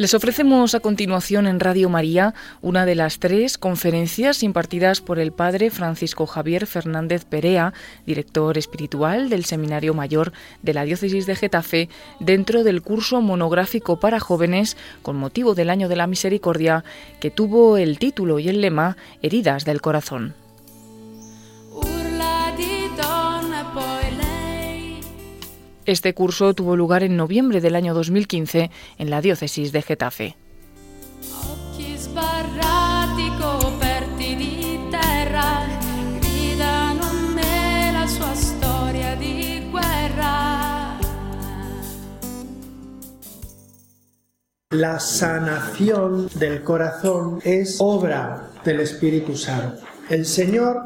[0.00, 5.30] Les ofrecemos a continuación en Radio María una de las tres conferencias impartidas por el
[5.30, 7.74] padre Francisco Javier Fernández Perea,
[8.06, 14.20] director espiritual del Seminario Mayor de la Diócesis de Getafe, dentro del curso monográfico para
[14.20, 16.82] jóvenes con motivo del Año de la Misericordia,
[17.20, 20.32] que tuvo el título y el lema Heridas del Corazón.
[25.86, 30.36] Este curso tuvo lugar en noviembre del año 2015 en la diócesis de Getafe.
[44.72, 49.82] La sanación del corazón es obra del Espíritu Santo.
[50.08, 50.82] El Señor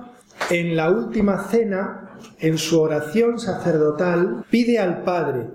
[0.49, 2.04] en la última cena
[2.39, 5.47] en su oración sacerdotal, pide al Padre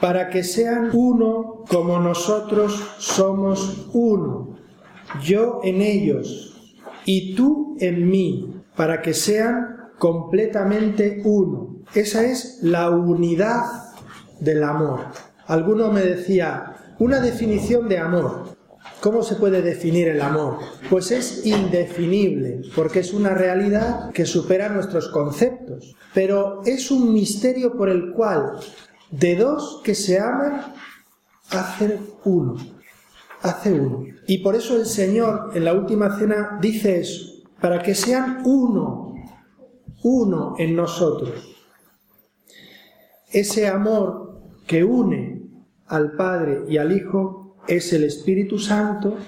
[0.00, 4.56] para que sean uno como nosotros somos uno,
[5.22, 6.54] yo en ellos
[7.04, 11.78] y tú en mí, para que sean completamente uno.
[11.94, 13.64] Esa es la unidad
[14.40, 15.00] del amor.
[15.46, 18.57] Alguno me decía, una definición de amor.
[19.00, 20.58] ¿Cómo se puede definir el amor?
[20.90, 27.76] Pues es indefinible, porque es una realidad que supera nuestros conceptos, pero es un misterio
[27.76, 28.58] por el cual
[29.10, 30.74] de dos que se aman,
[31.50, 32.56] hacen uno,
[33.42, 34.04] hace uno.
[34.26, 39.14] Y por eso el Señor en la última cena dice eso, para que sean uno,
[40.02, 41.56] uno en nosotros.
[43.30, 45.42] Ese amor que une
[45.86, 47.37] al Padre y al Hijo
[47.68, 49.18] es el Espíritu Santo,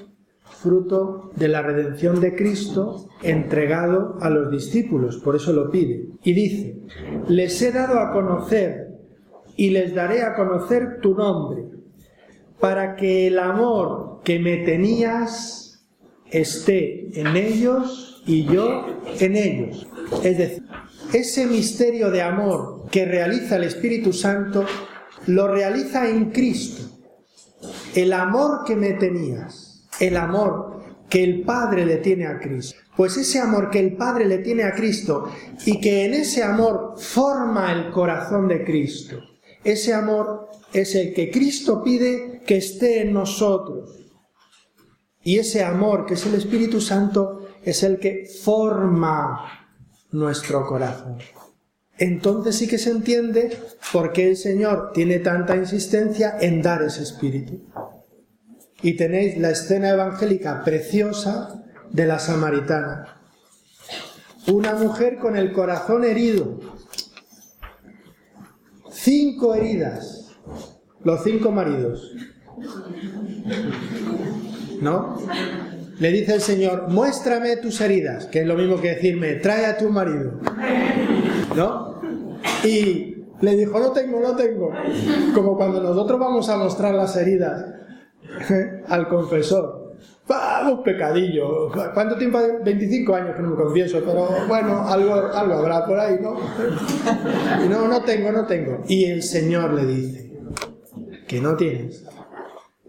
[0.42, 6.06] fruto de la redención de Cristo, entregado a los discípulos, por eso lo pide.
[6.25, 6.76] Y dice,
[7.28, 8.88] les he dado a conocer
[9.56, 11.64] y les daré a conocer tu nombre,
[12.59, 15.87] para que el amor que me tenías
[16.31, 18.87] esté en ellos y yo
[19.19, 19.87] en ellos.
[20.22, 20.62] Es decir,
[21.12, 24.64] ese misterio de amor que realiza el Espíritu Santo
[25.26, 26.89] lo realiza en Cristo
[27.94, 32.78] el amor que me tenías, el amor que el Padre le tiene a Cristo.
[32.96, 35.30] Pues ese amor que el Padre le tiene a Cristo
[35.66, 39.18] y que en ese amor forma el corazón de Cristo,
[39.64, 43.96] ese amor es el que Cristo pide que esté en nosotros.
[45.22, 49.68] Y ese amor que es el Espíritu Santo es el que forma
[50.12, 51.18] nuestro corazón.
[52.00, 53.59] Entonces sí que se entiende
[53.93, 57.61] por qué el Señor tiene tanta insistencia en dar ese espíritu.
[58.81, 63.21] Y tenéis la escena evangélica preciosa de la samaritana.
[64.47, 66.59] Una mujer con el corazón herido.
[68.91, 70.31] Cinco heridas.
[71.05, 72.15] Los cinco maridos.
[74.81, 75.19] ¿No?
[75.99, 79.77] Le dice el Señor, muéstrame tus heridas, que es lo mismo que decirme, trae a
[79.77, 80.41] tu marido.
[81.55, 81.89] ¿No?
[82.65, 84.71] Y le dijo, no tengo, no tengo.
[85.34, 87.65] Como cuando nosotros vamos a mostrar las heridas
[88.88, 89.94] al confesor.
[90.28, 91.70] ¡Ah, un pecadillo.
[91.93, 92.38] ¿Cuánto tiempo?
[92.65, 96.37] 25 años que no me confieso, pero bueno, algo, algo habrá por ahí, ¿no?
[97.69, 98.84] No, no tengo, no tengo.
[98.87, 100.32] Y el Señor le dice,
[101.26, 102.04] que no tienes.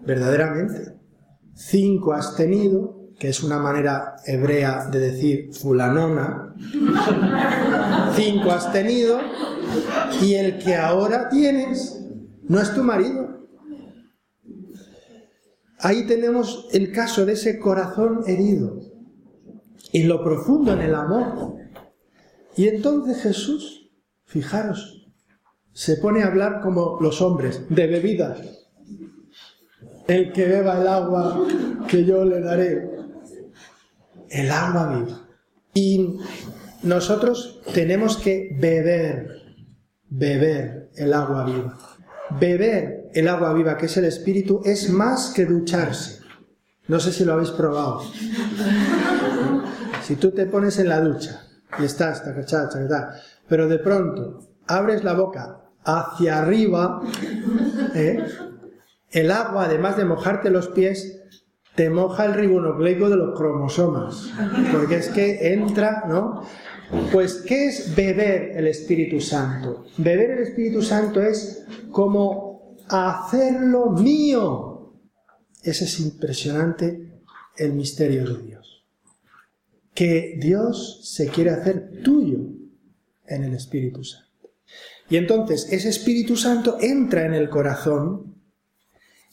[0.01, 0.93] Verdaderamente.
[1.55, 6.55] Cinco has tenido que es una manera hebrea de decir fulanona,
[8.15, 9.19] cinco has tenido
[10.23, 12.03] y el que ahora tienes
[12.49, 13.47] no es tu marido.
[15.77, 18.81] Ahí tenemos el caso de ese corazón herido,
[19.93, 21.57] en lo profundo, en el amor.
[22.55, 23.91] Y entonces Jesús,
[24.25, 25.13] fijaros,
[25.73, 28.39] se pone a hablar como los hombres, de bebidas.
[30.07, 31.45] El que beba el agua
[31.87, 32.90] que yo le daré,
[34.31, 35.27] el agua viva.
[35.73, 36.19] Y
[36.83, 39.41] nosotros tenemos que beber,
[40.09, 41.77] beber el agua viva.
[42.39, 46.21] Beber el agua viva, que es el espíritu, es más que ducharse.
[46.87, 48.01] No sé si lo habéis probado.
[50.03, 51.43] Si tú te pones en la ducha
[51.79, 52.23] y estás,
[53.47, 57.01] pero de pronto abres la boca hacia arriba,
[57.93, 58.25] ¿eh?
[59.11, 61.21] el agua, además de mojarte los pies,
[61.75, 64.29] te moja el ribonucleico de los cromosomas,
[64.71, 66.43] porque es que entra, ¿no?
[67.11, 69.85] Pues, ¿qué es beber el Espíritu Santo?
[69.97, 74.93] Beber el Espíritu Santo es como hacerlo mío.
[75.63, 77.21] Ese es impresionante
[77.57, 78.85] el misterio de Dios.
[79.93, 82.39] Que Dios se quiere hacer tuyo
[83.27, 84.51] en el Espíritu Santo.
[85.09, 88.35] Y entonces ese Espíritu Santo entra en el corazón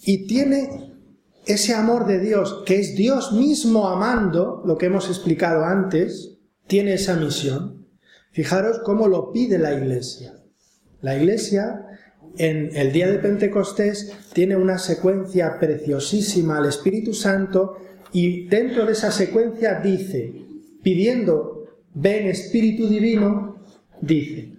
[0.04, 0.87] y tiene
[1.48, 6.94] ese amor de Dios, que es Dios mismo amando, lo que hemos explicado antes, tiene
[6.94, 7.86] esa misión.
[8.30, 10.34] Fijaros cómo lo pide la Iglesia.
[11.00, 11.86] La Iglesia
[12.36, 17.78] en el día de Pentecostés tiene una secuencia preciosísima al Espíritu Santo
[18.12, 20.44] y dentro de esa secuencia dice,
[20.82, 21.64] pidiendo,
[21.94, 23.64] ven Espíritu Divino,
[24.00, 24.54] dice,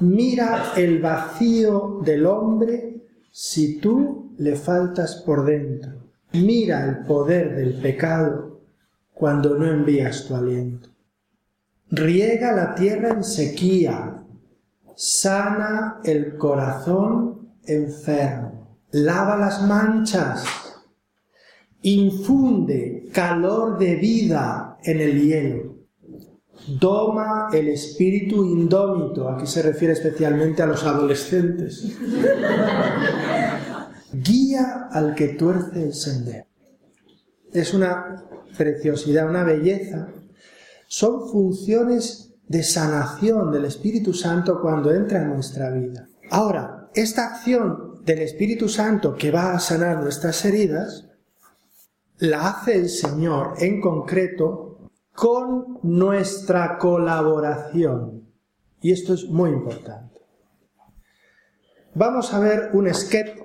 [0.00, 6.03] mira el vacío del hombre si tú le faltas por dentro.
[6.34, 8.60] Mira el poder del pecado
[9.12, 10.88] cuando no envías tu aliento.
[11.90, 14.24] Riega la tierra en sequía,
[14.96, 20.44] sana el corazón enfermo, lava las manchas,
[21.82, 25.76] infunde calor de vida en el hielo,
[26.66, 31.96] doma el espíritu indómito, aquí se refiere especialmente a los adolescentes,
[34.22, 36.46] guía al que tuerce el sendero.
[37.52, 38.24] Es una
[38.56, 40.08] preciosidad, una belleza.
[40.86, 46.08] Son funciones de sanación del Espíritu Santo cuando entra en nuestra vida.
[46.30, 51.08] Ahora, esta acción del Espíritu Santo que va a sanar nuestras heridas,
[52.18, 58.28] la hace el Señor en concreto con nuestra colaboración.
[58.80, 60.20] Y esto es muy importante.
[61.94, 63.38] Vamos a ver un sketch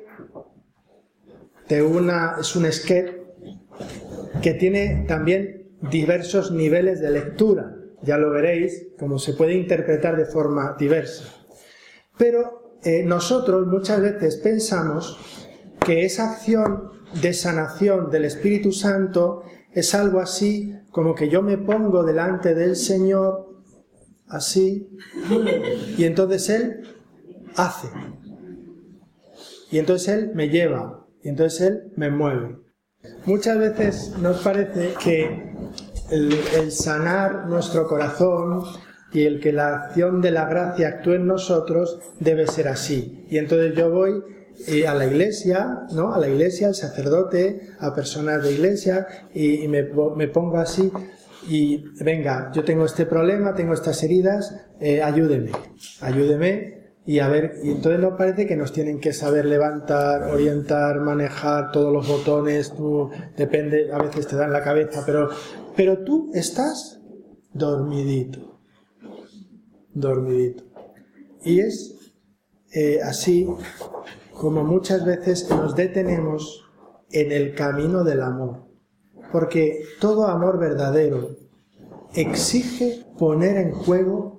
[1.70, 3.12] es un sketch
[4.42, 10.26] que tiene también diversos niveles de lectura ya lo veréis, como se puede interpretar de
[10.26, 11.26] forma diversa.
[12.18, 15.18] Pero eh, nosotros muchas veces pensamos
[15.86, 19.44] que esa acción de sanación del Espíritu Santo
[19.74, 23.48] es algo así como que yo me pongo delante del Señor
[24.28, 24.90] así
[25.98, 26.82] y entonces Él
[27.56, 27.88] hace.
[29.72, 32.58] Y entonces Él me lleva y entonces Él me mueve.
[33.26, 35.54] Muchas veces nos parece que
[36.12, 38.64] el, sanar nuestro corazón
[39.14, 43.26] y el que la acción de la gracia actúe en nosotros debe ser así.
[43.30, 44.22] Y entonces yo voy
[44.68, 46.14] eh, a la iglesia, ¿no?
[46.14, 50.92] A la iglesia, al sacerdote, a personas de iglesia y, me, pongo así
[51.48, 55.52] y venga, yo tengo este problema, tengo estas heridas, eh, ayúdeme,
[56.02, 61.00] ayúdeme y a ver, y entonces nos parece que nos tienen que saber levantar, orientar,
[61.00, 65.30] manejar todos los botones, tú, depende, a veces te dan la cabeza, pero,
[65.76, 67.02] pero tú estás
[67.54, 68.60] dormidito,
[69.94, 70.66] dormidito.
[71.44, 72.14] Y es
[72.74, 73.48] eh, así
[74.34, 76.66] como muchas veces nos detenemos
[77.12, 78.68] en el camino del amor,
[79.32, 81.38] porque todo amor verdadero
[82.14, 84.39] exige poner en juego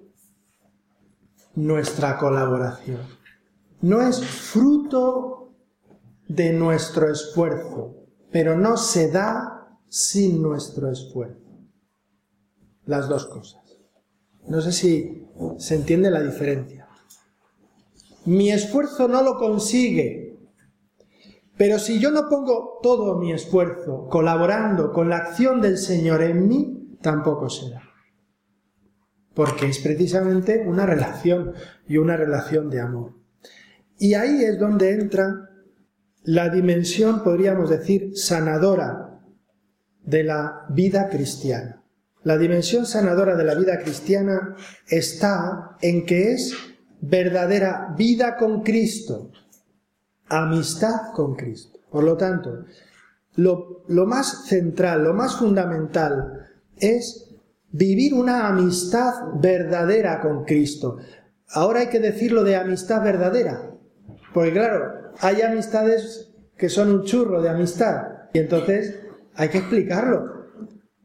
[1.54, 3.00] nuestra colaboración.
[3.82, 5.52] No es fruto
[6.28, 7.96] de nuestro esfuerzo,
[8.30, 11.40] pero no se da sin nuestro esfuerzo.
[12.86, 13.60] Las dos cosas.
[14.46, 15.26] No sé si
[15.58, 16.88] se entiende la diferencia.
[18.26, 20.38] Mi esfuerzo no lo consigue,
[21.56, 26.46] pero si yo no pongo todo mi esfuerzo colaborando con la acción del Señor en
[26.46, 27.89] mí, tampoco será
[29.34, 31.54] porque es precisamente una relación
[31.88, 33.14] y una relación de amor.
[33.98, 35.50] Y ahí es donde entra
[36.22, 39.20] la dimensión, podríamos decir, sanadora
[40.02, 41.82] de la vida cristiana.
[42.22, 44.54] La dimensión sanadora de la vida cristiana
[44.88, 46.54] está en que es
[47.00, 49.30] verdadera vida con Cristo,
[50.28, 51.78] amistad con Cristo.
[51.90, 52.64] Por lo tanto,
[53.36, 56.46] lo, lo más central, lo más fundamental
[56.76, 57.29] es
[57.72, 60.98] vivir una amistad verdadera con Cristo.
[61.48, 63.70] Ahora hay que decirlo de amistad verdadera,
[64.32, 69.00] porque claro, hay amistades que son un churro de amistad, y entonces
[69.34, 70.46] hay que explicarlo,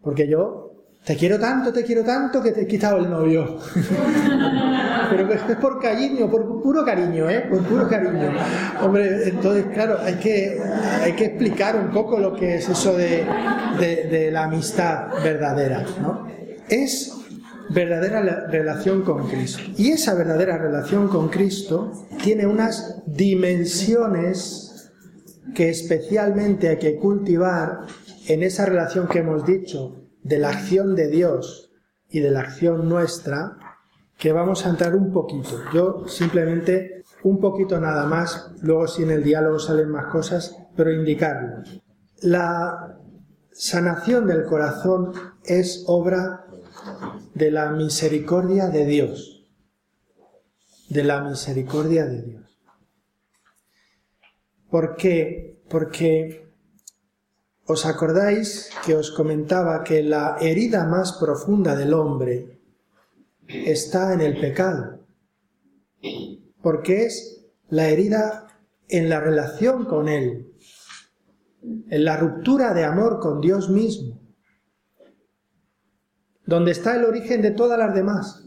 [0.01, 0.65] porque yo
[1.03, 3.59] te quiero tanto, te quiero tanto que te he quitado el novio.
[5.09, 7.45] Pero es por cariño, por puro cariño, ¿eh?
[7.47, 8.33] Por puro cariño.
[8.81, 10.59] Hombre, entonces, claro, hay que,
[11.03, 13.23] hay que explicar un poco lo que es eso de,
[13.79, 16.25] de la amistad verdadera, ¿no?
[16.69, 17.13] Es
[17.69, 19.63] verdadera relación con Cristo.
[19.77, 21.91] Y esa verdadera relación con Cristo
[22.23, 24.91] tiene unas dimensiones
[25.53, 27.81] que especialmente hay que cultivar
[28.27, 31.71] en esa relación que hemos dicho de la acción de Dios
[32.09, 33.57] y de la acción nuestra,
[34.17, 35.61] que vamos a entrar un poquito.
[35.73, 40.91] Yo simplemente un poquito nada más, luego si en el diálogo salen más cosas, pero
[40.91, 41.63] indicarlo.
[42.21, 42.97] La
[43.51, 45.11] sanación del corazón
[45.43, 46.44] es obra
[47.33, 49.47] de la misericordia de Dios.
[50.89, 52.59] De la misericordia de Dios.
[54.69, 55.61] ¿Por qué?
[55.69, 56.45] Porque
[57.67, 62.61] ¿Os acordáis que os comentaba que la herida más profunda del hombre
[63.47, 64.99] está en el pecado?
[66.61, 68.47] Porque es la herida
[68.87, 70.53] en la relación con Él,
[71.89, 74.21] en la ruptura de amor con Dios mismo,
[76.45, 78.43] donde está el origen de todas las demás,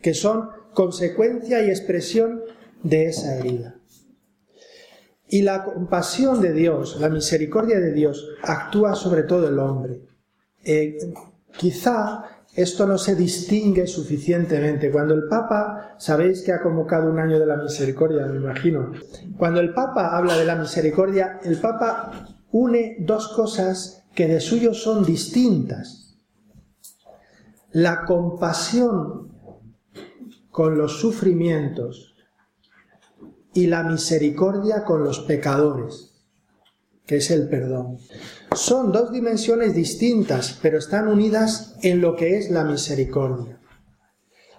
[0.00, 2.42] que son consecuencia y expresión
[2.82, 3.76] de esa herida.
[5.28, 10.00] Y la compasión de Dios, la misericordia de Dios, actúa sobre todo el hombre.
[10.64, 10.96] Eh,
[11.56, 14.90] quizá esto no se distingue suficientemente.
[14.90, 18.92] Cuando el Papa, sabéis que ha convocado un año de la misericordia, me imagino.
[19.36, 22.10] Cuando el Papa habla de la misericordia, el Papa
[22.50, 26.07] une dos cosas que de suyo son distintas.
[27.80, 29.30] La compasión
[30.50, 32.16] con los sufrimientos
[33.54, 36.24] y la misericordia con los pecadores,
[37.06, 37.98] que es el perdón.
[38.52, 43.60] Son dos dimensiones distintas, pero están unidas en lo que es la misericordia.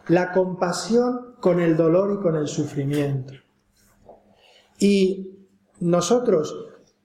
[0.08, 3.34] La compasión con el dolor y con el sufrimiento.
[4.80, 5.46] Y
[5.82, 6.56] nosotros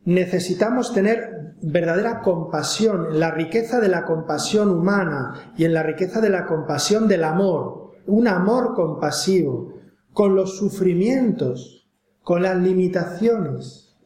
[0.04, 1.33] necesitamos tener
[1.66, 6.46] verdadera compasión, en la riqueza de la compasión humana y en la riqueza de la
[6.46, 9.72] compasión del amor, un amor compasivo,
[10.12, 11.88] con los sufrimientos,
[12.22, 13.96] con las limitaciones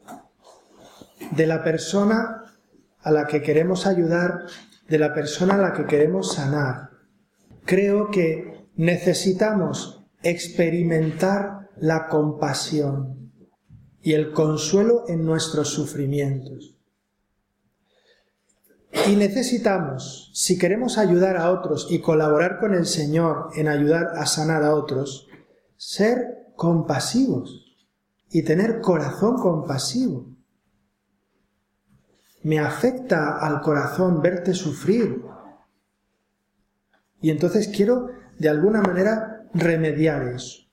[1.31, 2.43] de la persona
[3.01, 4.45] a la que queremos ayudar,
[4.87, 6.89] de la persona a la que queremos sanar.
[7.65, 13.31] Creo que necesitamos experimentar la compasión
[14.01, 16.78] y el consuelo en nuestros sufrimientos.
[19.07, 24.25] Y necesitamos, si queremos ayudar a otros y colaborar con el Señor en ayudar a
[24.25, 25.27] sanar a otros,
[25.77, 27.77] ser compasivos
[28.29, 30.27] y tener corazón compasivo.
[32.43, 35.23] Me afecta al corazón verte sufrir.
[37.21, 40.69] Y entonces quiero de alguna manera remediar eso.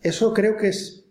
[0.00, 1.06] Eso creo que es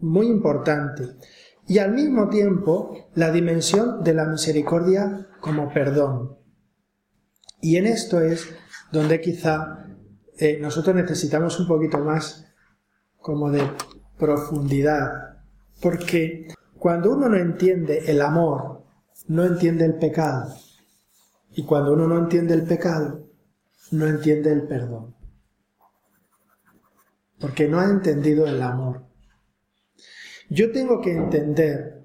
[0.00, 1.16] muy importante.
[1.66, 6.36] Y al mismo tiempo la dimensión de la misericordia como perdón.
[7.60, 8.54] Y en esto es
[8.92, 9.86] donde quizá
[10.38, 12.46] eh, nosotros necesitamos un poquito más
[13.18, 13.68] como de
[14.18, 15.40] profundidad.
[15.80, 18.84] Porque cuando uno no entiende el amor,
[19.26, 20.54] no entiende el pecado.
[21.52, 23.26] Y cuando uno no entiende el pecado,
[23.90, 25.16] no entiende el perdón.
[27.40, 29.05] Porque no ha entendido el amor.
[30.48, 32.04] Yo tengo que entender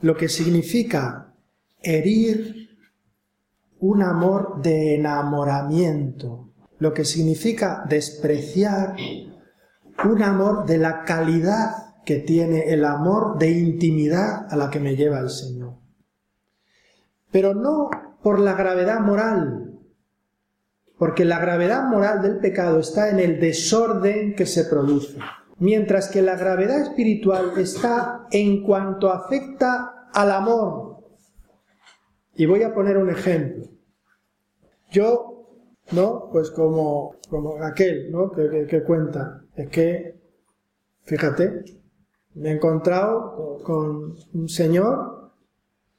[0.00, 1.34] lo que significa
[1.82, 2.68] herir
[3.80, 8.94] un amor de enamoramiento, lo que significa despreciar
[10.04, 14.96] un amor de la calidad que tiene el amor de intimidad a la que me
[14.96, 15.74] lleva el Señor.
[17.30, 17.90] Pero no
[18.22, 19.80] por la gravedad moral,
[20.98, 25.18] porque la gravedad moral del pecado está en el desorden que se produce,
[25.62, 30.96] mientras que la gravedad espiritual está en cuanto afecta al amor.
[32.34, 33.66] Y voy a poner un ejemplo.
[34.90, 35.46] Yo,
[35.92, 36.28] ¿no?
[36.32, 38.32] Pues como, como aquel, ¿no?
[38.32, 40.16] Que, que cuenta, es que,
[41.04, 41.64] fíjate,
[42.34, 45.30] me he encontrado con un señor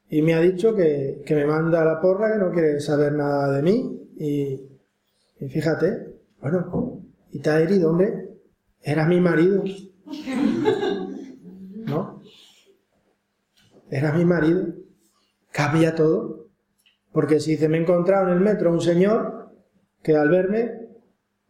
[0.09, 3.61] y me ha dicho que, me manda la porra, que no quiere saber nada de
[3.61, 4.09] mí.
[4.17, 4.61] Y,
[5.39, 6.99] y fíjate, bueno,
[7.31, 8.22] y te ha herido, hombre,
[8.83, 9.63] era mi marido.
[11.85, 12.21] ¿No?
[13.89, 14.67] Era mi marido.
[15.51, 16.49] Cambia todo.
[17.11, 19.51] Porque si dice, me he encontrado en el metro un señor
[20.01, 20.83] que al verme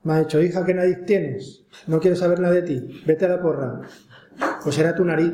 [0.04, 1.66] me ha dicho, hija, ¿qué nariz tienes?
[1.88, 3.82] No quiero saber nada de ti, vete a la porra.
[4.64, 5.34] Pues era tu nariz.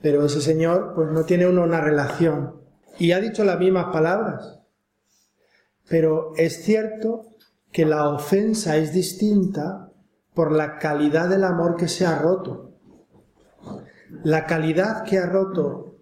[0.00, 2.60] Pero ese señor, pues no tiene una relación.
[2.98, 4.60] Y ha dicho las mismas palabras.
[5.88, 7.36] Pero es cierto
[7.72, 9.85] que la ofensa es distinta
[10.36, 12.72] por la calidad del amor que se ha roto.
[14.22, 15.96] La calidad que ha roto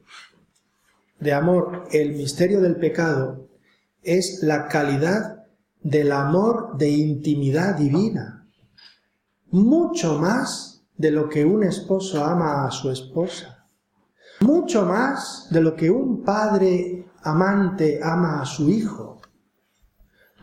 [1.20, 3.46] de amor el misterio del pecado
[4.02, 5.44] es la calidad
[5.80, 8.48] del amor de intimidad divina,
[9.52, 13.68] mucho más de lo que un esposo ama a su esposa,
[14.40, 19.20] mucho más de lo que un padre amante ama a su hijo,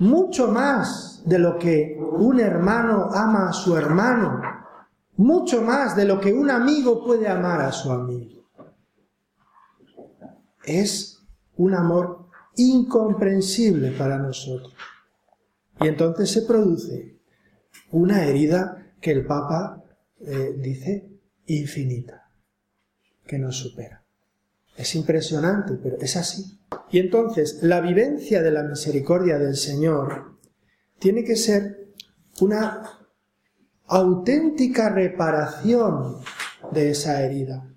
[0.02, 4.42] mucho más de lo que un hermano ama a su hermano,
[5.18, 8.50] mucho más de lo que un amigo puede amar a su amigo.
[10.66, 11.24] Es
[11.56, 14.74] un amor incomprensible para nosotros.
[15.80, 17.20] Y entonces se produce
[17.92, 19.84] una herida que el Papa
[20.20, 21.12] eh, dice
[21.46, 22.28] infinita,
[23.28, 24.01] que nos supera.
[24.82, 26.60] Es impresionante, pero es así.
[26.90, 30.40] Y entonces, la vivencia de la misericordia del Señor
[30.98, 31.94] tiene que ser
[32.40, 32.82] una
[33.86, 36.18] auténtica reparación
[36.72, 37.72] de esa herida,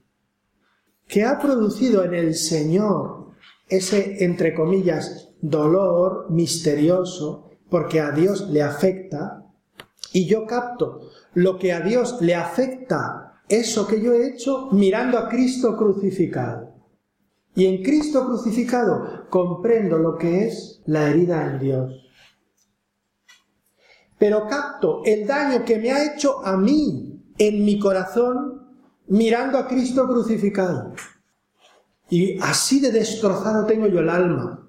[1.06, 3.32] que ha producido en el Señor
[3.68, 9.44] ese, entre comillas, dolor misterioso, porque a Dios le afecta,
[10.10, 15.18] y yo capto lo que a Dios le afecta, eso que yo he hecho, mirando
[15.18, 16.63] a Cristo crucificado.
[17.54, 22.10] Y en Cristo crucificado comprendo lo que es la herida en Dios.
[24.18, 29.68] Pero capto el daño que me ha hecho a mí en mi corazón mirando a
[29.68, 30.94] Cristo crucificado.
[32.10, 34.68] Y así de destrozado tengo yo el alma.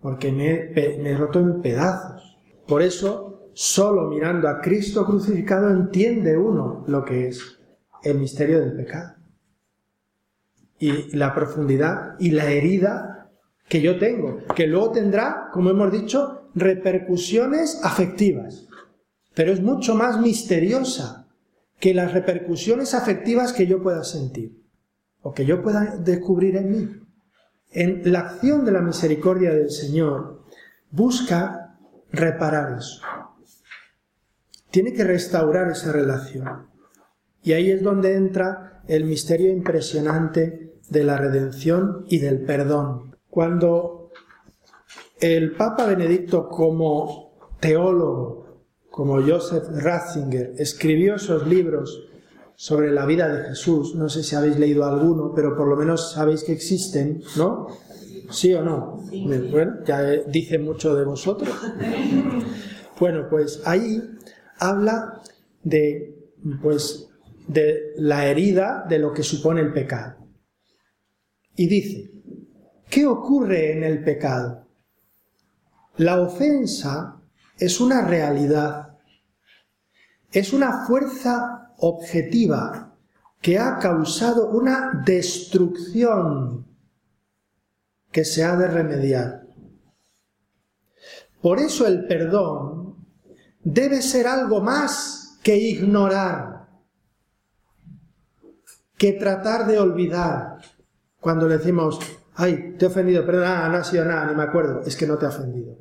[0.00, 2.38] Porque me, he roto en pedazos.
[2.68, 7.58] Por eso, solo mirando a Cristo crucificado entiende uno lo que es
[8.02, 9.16] el misterio del pecado
[10.78, 13.30] y la profundidad y la herida
[13.68, 18.66] que yo tengo, que luego tendrá, como hemos dicho, repercusiones afectivas,
[19.34, 21.28] pero es mucho más misteriosa
[21.78, 24.62] que las repercusiones afectivas que yo pueda sentir
[25.20, 26.88] o que yo pueda descubrir en mí.
[27.72, 30.44] En la acción de la misericordia del Señor
[30.90, 31.78] busca
[32.10, 33.02] reparar eso.
[34.70, 36.68] Tiene que restaurar esa relación.
[37.42, 43.16] Y ahí es donde entra el misterio impresionante de la redención y del perdón.
[43.28, 44.10] Cuando
[45.20, 52.08] el Papa Benedicto como teólogo, como Joseph Ratzinger, escribió esos libros
[52.54, 56.12] sobre la vida de Jesús, no sé si habéis leído alguno, pero por lo menos
[56.12, 57.68] sabéis que existen, ¿no?
[58.30, 59.02] ¿Sí o no?
[59.50, 61.54] Bueno, ya dice mucho de vosotros.
[62.98, 64.02] Bueno, pues ahí
[64.58, 65.20] habla
[65.62, 66.16] de,
[66.62, 67.10] pues,
[67.46, 70.16] de la herida de lo que supone el pecado.
[71.56, 72.10] Y dice,
[72.88, 74.66] ¿qué ocurre en el pecado?
[75.96, 77.20] La ofensa
[77.58, 78.98] es una realidad,
[80.30, 82.94] es una fuerza objetiva
[83.40, 86.66] que ha causado una destrucción
[88.12, 89.46] que se ha de remediar.
[91.40, 93.06] Por eso el perdón
[93.62, 96.68] debe ser algo más que ignorar,
[98.98, 100.58] que tratar de olvidar,
[101.26, 101.98] cuando le decimos,
[102.36, 105.08] ay, te he ofendido, pero nada, no ha sido nada, ni me acuerdo, es que
[105.08, 105.76] no te ha ofendido.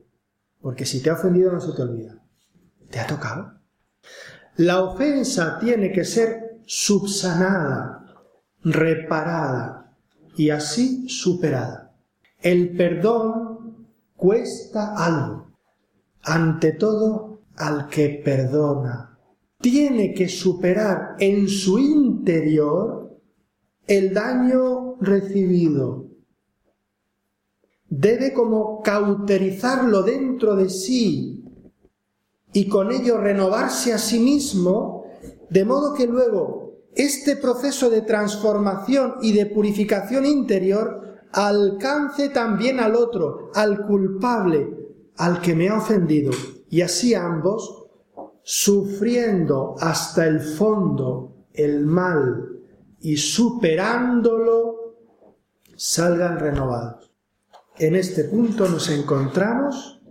[0.60, 2.20] Porque si te ha ofendido no se te olvida.
[2.90, 3.54] ¿Te ha tocado?
[4.56, 8.08] La ofensa tiene que ser subsanada,
[8.64, 9.96] reparada
[10.36, 11.94] y así superada.
[12.42, 15.52] El perdón cuesta algo.
[16.24, 19.16] Ante todo, al que perdona.
[19.62, 23.16] Tiene que superar en su interior
[23.86, 26.08] el daño recibido.
[27.88, 31.44] Debe como cauterizarlo dentro de sí
[32.54, 35.06] y con ello renovarse a sí mismo,
[35.50, 42.96] de modo que luego este proceso de transformación y de purificación interior alcance también al
[42.96, 44.70] otro, al culpable,
[45.18, 46.32] al que me ha ofendido,
[46.70, 47.88] y así ambos,
[48.42, 52.62] sufriendo hasta el fondo el mal
[53.02, 54.85] y superándolo
[55.76, 57.12] salgan renovados.
[57.78, 60.02] En este punto nos encontramos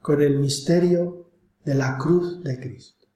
[0.00, 1.30] con el misterio
[1.64, 3.06] de la cruz de Cristo.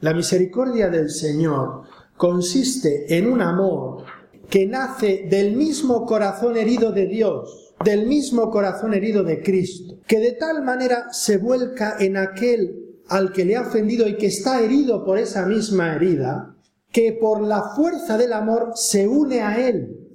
[0.00, 1.82] La misericordia del Señor
[2.16, 4.04] consiste en un amor
[4.48, 10.20] que nace del mismo corazón herido de Dios, del mismo corazón herido de Cristo, que
[10.20, 14.60] de tal manera se vuelca en aquel al que le ha ofendido y que está
[14.60, 16.56] herido por esa misma herida,
[16.92, 20.05] que por la fuerza del amor se une a Él.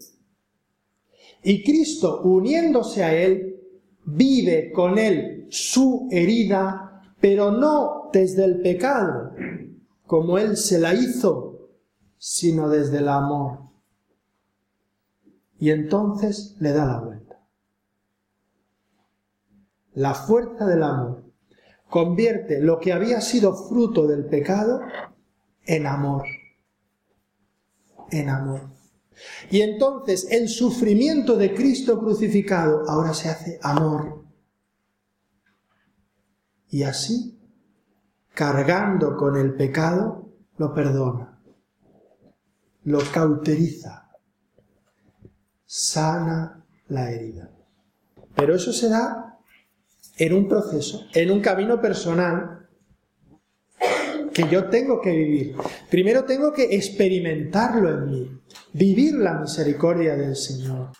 [1.44, 3.60] Y Cristo, uniéndose a Él,
[4.06, 9.34] vive con Él su herida, pero no desde el pecado,
[10.06, 11.70] como Él se la hizo,
[12.18, 13.60] sino desde el amor.
[15.58, 17.40] Y entonces le da la vuelta.
[19.94, 21.26] La fuerza del amor
[21.90, 24.82] convierte lo que había sido fruto del pecado
[25.66, 26.24] en amor
[28.12, 28.62] en amor.
[29.50, 34.26] Y entonces el sufrimiento de Cristo crucificado ahora se hace amor.
[36.70, 37.38] Y así,
[38.34, 41.40] cargando con el pecado, lo perdona,
[42.84, 44.10] lo cauteriza,
[45.66, 47.52] sana la herida.
[48.36, 49.38] Pero eso se da
[50.18, 52.61] en un proceso, en un camino personal
[54.34, 55.56] que yo tengo que vivir.
[55.90, 58.42] Primero tengo que experimentarlo en mí.
[58.74, 60.92] vivir la misericordia del Señor.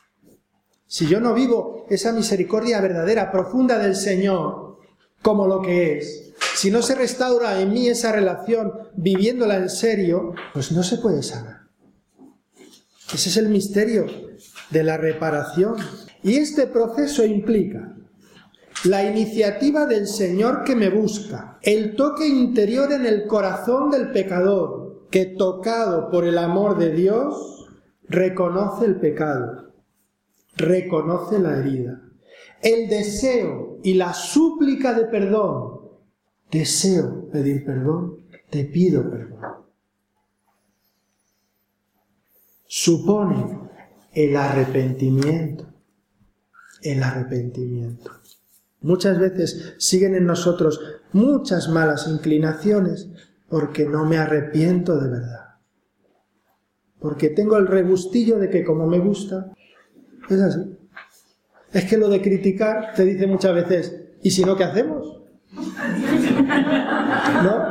[0.88, 4.78] Si yo no vivo esa misericordia verdadera, profunda del Señor,
[5.22, 10.34] como lo que es, si no se restaura en mí esa relación viviéndola en serio,
[10.54, 11.62] pues no se puede sanar.
[13.14, 14.06] Ese es el misterio
[14.70, 15.76] de la reparación.
[16.24, 17.96] Y este proceso implica
[18.84, 25.08] la iniciativa del Señor que me busca, el toque interior en el corazón del pecador,
[25.12, 27.70] que tocado por el amor de Dios,
[28.08, 29.74] reconoce el pecado,
[30.56, 32.02] reconoce la herida,
[32.62, 35.82] el deseo y la súplica de perdón.
[36.50, 38.18] Deseo pedir perdón,
[38.50, 39.42] te pido perdón.
[42.66, 43.60] Supone
[44.14, 45.66] el arrepentimiento,
[46.82, 48.21] el arrepentimiento.
[48.82, 50.80] Muchas veces siguen en nosotros
[51.14, 53.10] muchas malas inclinaciones
[53.48, 55.58] porque no me arrepiento de verdad.
[57.00, 59.54] Porque tengo el rebustillo de que como me gusta,
[60.30, 60.78] es así.
[61.72, 65.22] Es que lo de criticar te dice muchas veces, ¿y si no, qué hacemos?
[67.44, 67.66] ¿No?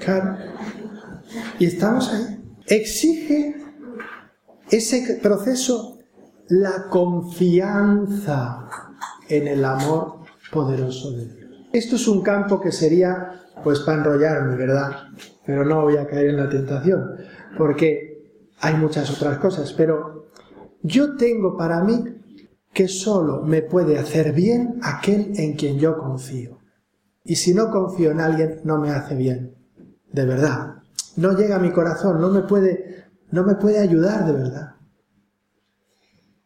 [0.00, 0.36] Claro.
[1.58, 2.42] Y estamos ahí.
[2.66, 3.56] Exige
[4.70, 5.98] ese proceso
[6.48, 8.68] la confianza
[9.30, 10.20] en el amor
[10.52, 11.50] poderoso de Dios.
[11.72, 14.90] Esto es un campo que sería pues para enrollarme, ¿verdad?
[15.46, 17.16] Pero no voy a caer en la tentación,
[17.56, 18.10] porque
[18.60, 20.26] hay muchas otras cosas, pero
[20.82, 22.04] yo tengo para mí
[22.72, 26.58] que solo me puede hacer bien aquel en quien yo confío.
[27.24, 29.54] Y si no confío en alguien, no me hace bien,
[30.12, 30.76] de verdad.
[31.16, 34.74] No llega a mi corazón, no me puede, no me puede ayudar de verdad.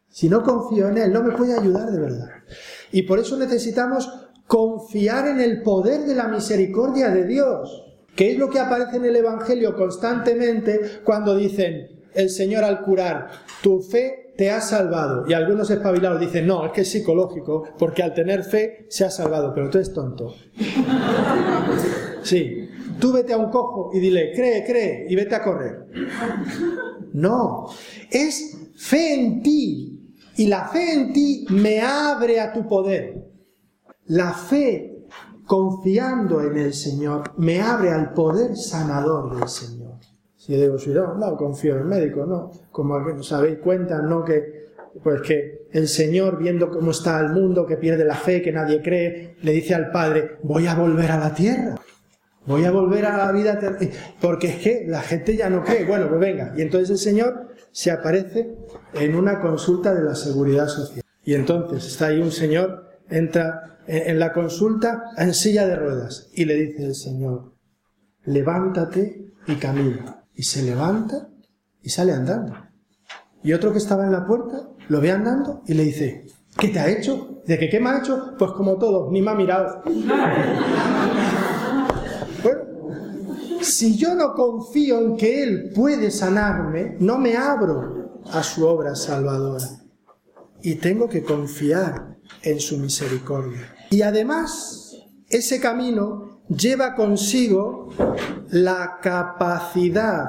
[0.09, 2.29] Si no confío en él, no me puede ayudar de verdad.
[2.91, 4.09] Y por eso necesitamos
[4.47, 7.83] confiar en el poder de la misericordia de Dios,
[8.15, 13.29] que es lo que aparece en el Evangelio constantemente cuando dicen el Señor al curar,
[13.61, 15.25] tu fe te ha salvado.
[15.27, 19.09] Y algunos espabilados dicen, no, es que es psicológico, porque al tener fe se ha
[19.09, 20.33] salvado, pero tú eres tonto.
[22.23, 22.69] Sí,
[22.99, 25.85] tú vete a un cojo y dile, cree, cree, y vete a correr.
[27.13, 27.67] No,
[28.09, 29.94] es fe en ti,
[30.37, 33.25] y la fe en ti me abre a tu poder.
[34.07, 35.05] La fe,
[35.45, 39.95] confiando en el Señor, me abre al poder sanador del Señor.
[40.35, 42.51] Si yo digo, si no, no confío en el médico, no.
[42.71, 44.23] Como os habéis cuenta, ¿no?
[44.23, 44.65] Que,
[45.03, 48.81] pues que el Señor, viendo cómo está el mundo, que pierde la fe, que nadie
[48.81, 51.75] cree, le dice al Padre, voy a volver a la tierra.
[52.45, 53.59] Voy a volver a la vida,
[54.21, 55.85] porque es que la gente ya no cree.
[55.85, 56.53] Bueno, pues venga.
[56.55, 58.55] Y entonces el Señor se aparece
[58.93, 61.03] en una consulta de la seguridad social.
[61.23, 66.45] Y entonces está ahí un señor, entra en la consulta en silla de ruedas y
[66.45, 67.53] le dice el Señor,
[68.23, 70.23] levántate y camina.
[70.35, 71.29] Y se levanta
[71.81, 72.53] y sale andando.
[73.43, 76.25] Y otro que estaba en la puerta lo ve andando y le dice,
[76.57, 77.41] ¿qué te ha hecho?
[77.45, 78.35] ¿De que qué me ha hecho?
[78.37, 79.83] Pues como todo, ni me ha mirado.
[83.65, 88.95] Si yo no confío en que Él puede sanarme, no me abro a su obra
[88.95, 89.65] salvadora.
[90.61, 93.75] Y tengo que confiar en su misericordia.
[93.89, 94.95] Y además,
[95.29, 97.89] ese camino lleva consigo
[98.51, 100.27] la capacidad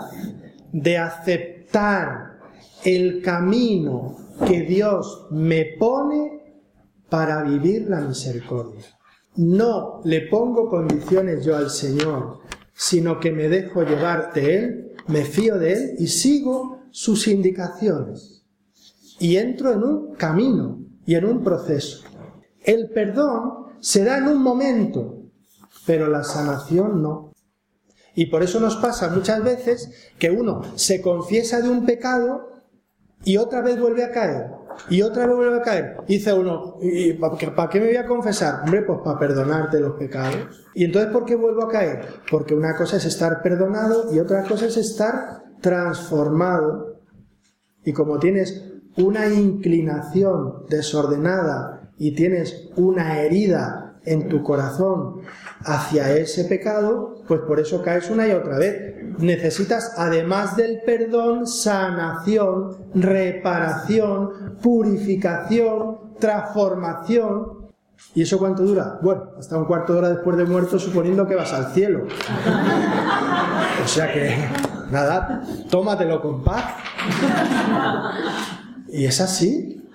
[0.73, 2.39] de aceptar
[2.85, 6.63] el camino que Dios me pone
[7.11, 8.85] para vivir la misericordia.
[9.37, 12.41] No le pongo condiciones yo al Señor
[12.77, 18.45] sino que me dejo llevar de Él, me fío de Él y sigo sus indicaciones.
[19.19, 22.05] Y entro en un camino y en un proceso.
[22.63, 25.23] El perdón se da en un momento,
[25.87, 27.33] pero la sanación no.
[28.15, 32.51] Y por eso nos pasa muchas veces que uno se confiesa de un pecado
[33.25, 34.51] y otra vez vuelve a caer.
[34.91, 35.97] Y otra vez vuelve a caer.
[36.07, 38.63] dice uno, ¿y para qué me voy a confesar?
[38.65, 40.67] Hombre, pues para perdonarte los pecados.
[40.75, 42.07] ¿Y entonces por qué vuelvo a caer?
[42.31, 47.01] Porque una cosa es estar perdonado y otra cosa es estar transformado.
[47.85, 55.21] Y como tienes una inclinación desordenada y tienes una herida en tu corazón
[55.65, 58.95] hacia ese pecado, pues por eso caes una y otra vez.
[59.19, 67.67] Necesitas, además del perdón, sanación, reparación, purificación, transformación.
[68.15, 68.99] ¿Y eso cuánto dura?
[69.03, 72.07] Bueno, hasta un cuarto de hora después de muerto, suponiendo que vas al cielo.
[73.85, 74.35] O sea que,
[74.91, 76.65] nada, tómatelo con paz.
[78.89, 79.86] Y es así.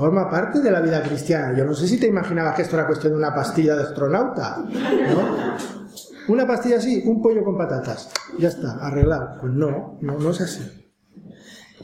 [0.00, 1.54] Forma parte de la vida cristiana.
[1.54, 4.56] Yo no sé si te imaginabas que esto era cuestión de una pastilla de astronauta,
[4.56, 6.32] ¿no?
[6.32, 8.08] Una pastilla así, un pollo con patatas.
[8.38, 9.36] Ya está, arreglado.
[9.38, 10.62] Pues no, no, no es así.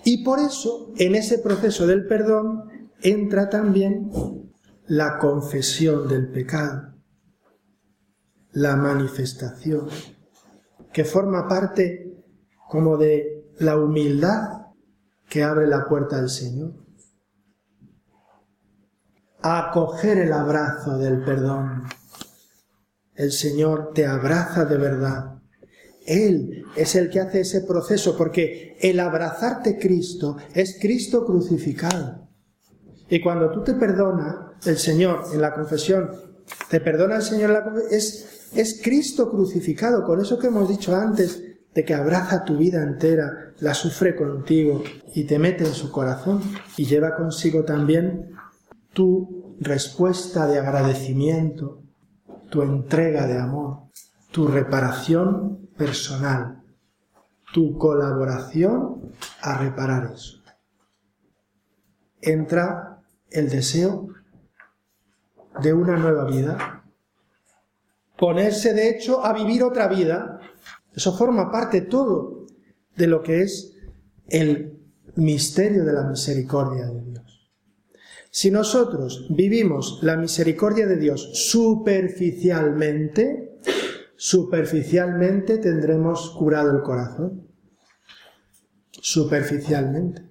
[0.02, 2.70] Y por eso, en ese proceso del perdón,
[3.02, 4.10] entra también
[4.86, 6.94] la confesión del pecado,
[8.52, 9.88] la manifestación,
[10.90, 12.24] que forma parte
[12.66, 14.68] como de la humildad
[15.28, 16.85] que abre la puerta del Señor.
[19.54, 21.84] Acoger el abrazo del perdón.
[23.14, 25.36] El Señor te abraza de verdad.
[26.06, 32.28] Él es el que hace ese proceso, porque el abrazarte Cristo es Cristo crucificado.
[33.08, 36.10] Y cuando tú te perdonas, el Señor en la confesión,
[36.68, 40.68] te perdona el Señor en la confesión, es, es Cristo crucificado, con eso que hemos
[40.68, 41.42] dicho antes,
[41.74, 44.82] de que abraza tu vida entera, la sufre contigo
[45.14, 46.40] y te mete en su corazón
[46.76, 48.30] y lleva consigo también
[48.96, 51.82] tu respuesta de agradecimiento,
[52.48, 53.90] tu entrega de amor,
[54.30, 56.62] tu reparación personal,
[57.52, 60.38] tu colaboración a reparar eso.
[62.22, 64.08] Entra el deseo
[65.60, 66.82] de una nueva vida.
[68.16, 70.40] Ponerse, de hecho, a vivir otra vida.
[70.94, 72.46] Eso forma parte todo
[72.96, 73.76] de lo que es
[74.28, 74.80] el
[75.16, 77.15] misterio de la misericordia de Dios.
[78.36, 83.62] Si nosotros vivimos la misericordia de Dios superficialmente,
[84.14, 87.48] superficialmente tendremos curado el corazón.
[88.90, 90.28] Superficialmente.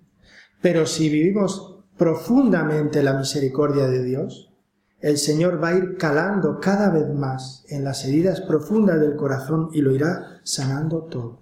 [0.62, 4.54] Pero si vivimos profundamente la misericordia de Dios,
[5.00, 9.70] el Señor va a ir calando cada vez más en las heridas profundas del corazón
[9.74, 11.42] y lo irá sanando todo.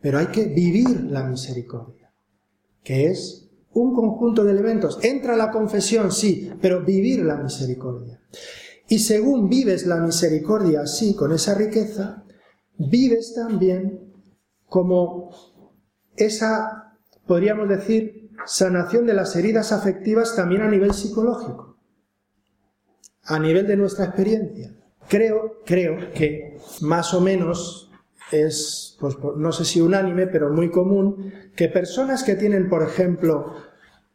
[0.00, 2.14] Pero hay que vivir la misericordia,
[2.82, 3.43] que es
[3.74, 4.98] un conjunto de elementos.
[5.02, 8.20] Entra la confesión, sí, pero vivir la misericordia.
[8.88, 12.24] Y según vives la misericordia así, con esa riqueza,
[12.78, 14.12] vives también
[14.66, 15.30] como
[16.16, 21.78] esa, podríamos decir, sanación de las heridas afectivas también a nivel psicológico,
[23.24, 24.74] a nivel de nuestra experiencia.
[25.08, 27.83] Creo, creo que más o menos
[28.32, 33.54] es, pues, no sé si unánime, pero muy común, que personas que tienen, por ejemplo,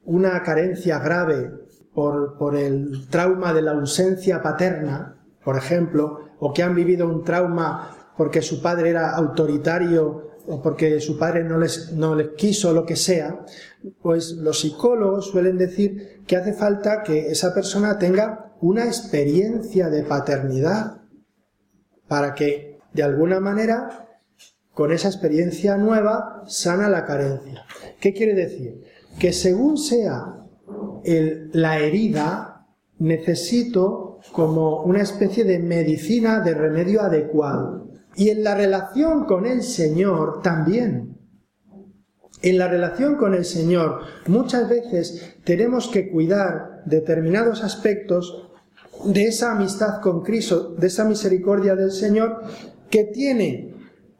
[0.03, 1.51] una carencia grave
[1.93, 7.23] por, por el trauma de la ausencia paterna, por ejemplo, o que han vivido un
[7.23, 12.73] trauma porque su padre era autoritario o porque su padre no les, no les quiso
[12.73, 13.45] lo que sea,
[14.01, 20.03] pues los psicólogos suelen decir que hace falta que esa persona tenga una experiencia de
[20.03, 21.01] paternidad
[22.07, 24.07] para que de alguna manera
[24.73, 27.65] con esa experiencia nueva sana la carencia.
[27.99, 28.83] ¿Qué quiere decir?
[29.19, 30.37] Que según sea
[31.03, 37.89] la herida, necesito como una especie de medicina de remedio adecuado.
[38.15, 41.17] Y en la relación con el Señor también.
[42.41, 48.49] En la relación con el Señor muchas veces tenemos que cuidar determinados aspectos
[49.03, 52.43] de esa amistad con Cristo, de esa misericordia del Señor,
[52.89, 53.73] que tiene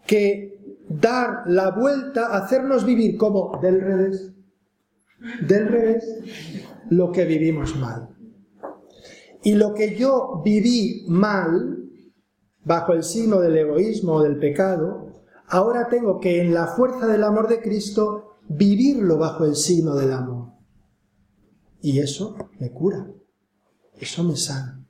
[0.06, 4.34] que dar la vuelta, hacernos vivir como del revés,
[5.48, 6.06] del revés,
[6.90, 8.10] lo que vivimos mal.
[9.44, 11.78] Y lo que yo viví mal,
[12.64, 17.24] bajo el signo del egoísmo o del pecado, ahora tengo que en la fuerza del
[17.24, 20.54] amor de Cristo vivirlo bajo el signo del amor.
[21.82, 23.08] Y eso me cura,
[24.00, 24.86] eso me sana.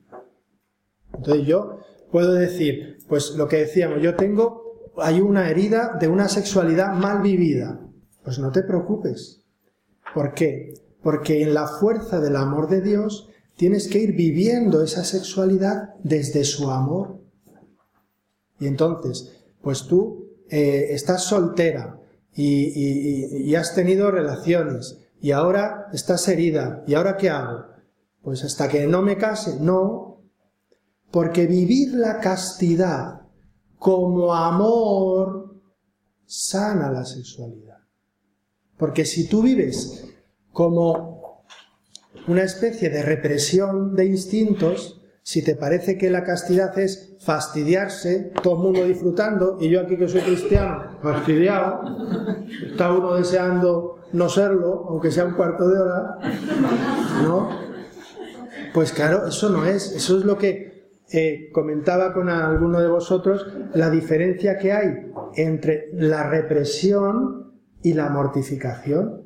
[1.13, 1.79] Entonces yo
[2.11, 7.21] puedo decir, pues lo que decíamos, yo tengo, hay una herida de una sexualidad mal
[7.21, 7.81] vivida.
[8.23, 9.41] Pues no te preocupes.
[10.13, 10.73] ¿Por qué?
[11.01, 16.43] Porque en la fuerza del amor de Dios tienes que ir viviendo esa sexualidad desde
[16.43, 17.19] su amor.
[18.59, 21.99] Y entonces, pues tú eh, estás soltera
[22.35, 27.65] y, has tenido relaciones y ahora estás herida y ahora qué hago?
[28.21, 30.08] Pues hasta que no me case, no,
[31.11, 33.21] porque vivir la castidad
[33.77, 35.55] como amor
[36.25, 37.79] sana la sexualidad.
[38.77, 40.05] Porque si tú vives
[40.53, 41.43] como
[42.27, 48.55] una especie de represión de instintos, si te parece que la castidad es fastidiarse, todo
[48.55, 51.81] el mundo disfrutando, y yo aquí que soy cristiano, fastidiado,
[52.71, 56.19] está uno deseando no serlo, aunque sea un cuarto de hora,
[57.23, 57.49] ¿no?
[58.73, 60.78] Pues claro, eso no es, eso es lo que
[61.11, 68.09] eh, comentaba con alguno de vosotros, la diferencia que hay entre la represión y la
[68.09, 69.23] mortificación.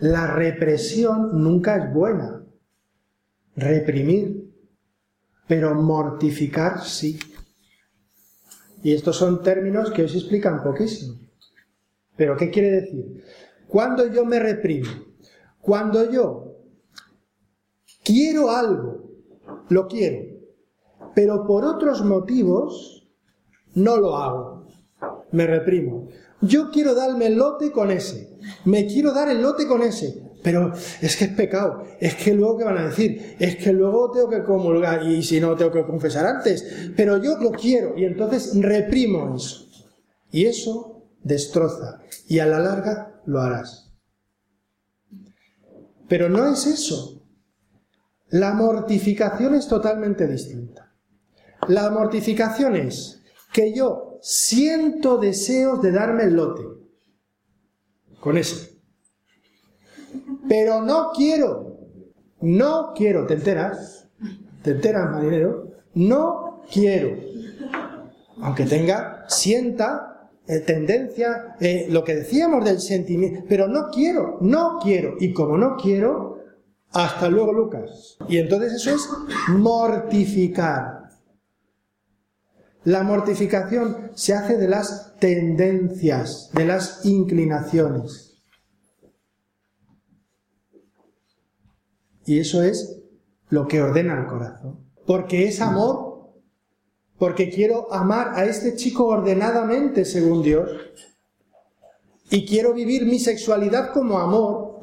[0.00, 2.44] La represión nunca es buena.
[3.56, 4.46] Reprimir
[5.46, 7.18] pero mortificar sí.
[8.82, 11.18] Y estos son términos que os explican poquísimo.
[12.16, 13.24] ¿Pero qué quiere decir?
[13.68, 14.88] Cuando yo me reprimo,
[15.60, 16.56] cuando yo
[18.04, 19.10] quiero algo,
[19.68, 20.35] lo quiero,
[21.14, 23.08] pero por otros motivos
[23.74, 24.66] no lo hago,
[25.32, 26.08] me reprimo.
[26.40, 30.72] Yo quiero darme el lote con ese, me quiero dar el lote con ese, pero
[31.00, 33.36] es que es pecado, es que luego ¿qué van a decir?
[33.38, 37.38] Es que luego tengo que comulgar y si no tengo que confesar antes, pero yo
[37.38, 39.66] lo quiero y entonces reprimo eso.
[40.30, 43.92] Y eso destroza y a la larga lo harás.
[46.08, 47.22] Pero no es eso.
[48.28, 50.85] La mortificación es totalmente distinta.
[51.68, 56.62] La mortificación es que yo siento deseos de darme el lote
[58.20, 58.76] con ese
[60.48, 61.78] pero no quiero,
[62.40, 64.08] no quiero, ¿te enteras?
[64.62, 65.72] ¿Te enteras, marinero?
[65.94, 67.16] No quiero.
[68.40, 74.78] Aunque tenga, sienta, eh, tendencia, eh, lo que decíamos del sentimiento, pero no quiero, no
[74.82, 75.16] quiero.
[75.18, 76.38] Y como no quiero,
[76.92, 78.16] hasta luego, Lucas.
[78.28, 79.08] Y entonces eso es
[79.48, 81.05] mortificar.
[82.86, 88.40] La mortificación se hace de las tendencias, de las inclinaciones.
[92.24, 93.02] Y eso es
[93.48, 94.86] lo que ordena el corazón.
[95.04, 96.30] Porque es amor.
[97.18, 100.70] Porque quiero amar a este chico ordenadamente según Dios.
[102.30, 104.82] Y quiero vivir mi sexualidad como amor.